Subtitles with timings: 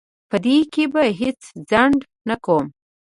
[0.29, 1.39] په دې کې به هیڅ
[1.69, 1.99] ځنډ
[2.29, 2.65] نه کوم.